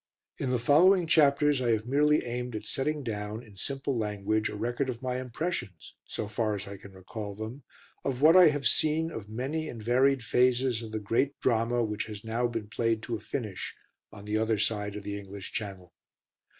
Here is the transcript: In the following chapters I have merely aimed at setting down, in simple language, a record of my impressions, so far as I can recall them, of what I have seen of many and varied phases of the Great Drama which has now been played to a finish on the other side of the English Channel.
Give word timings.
In 0.39 0.49
the 0.49 0.57
following 0.57 1.05
chapters 1.05 1.61
I 1.61 1.69
have 1.73 1.85
merely 1.85 2.25
aimed 2.25 2.55
at 2.55 2.65
setting 2.65 3.03
down, 3.03 3.43
in 3.43 3.55
simple 3.55 3.95
language, 3.95 4.49
a 4.49 4.55
record 4.55 4.89
of 4.89 5.03
my 5.03 5.17
impressions, 5.21 5.93
so 6.07 6.27
far 6.27 6.55
as 6.55 6.67
I 6.67 6.77
can 6.77 6.93
recall 6.93 7.35
them, 7.35 7.61
of 8.03 8.19
what 8.19 8.35
I 8.35 8.47
have 8.47 8.65
seen 8.65 9.11
of 9.11 9.29
many 9.29 9.69
and 9.69 9.79
varied 9.83 10.23
phases 10.23 10.81
of 10.81 10.91
the 10.91 10.99
Great 10.99 11.39
Drama 11.39 11.83
which 11.83 12.05
has 12.07 12.23
now 12.23 12.47
been 12.47 12.67
played 12.67 13.03
to 13.03 13.15
a 13.15 13.19
finish 13.19 13.75
on 14.11 14.25
the 14.25 14.39
other 14.39 14.57
side 14.57 14.95
of 14.95 15.03
the 15.03 15.19
English 15.19 15.51
Channel. 15.51 15.93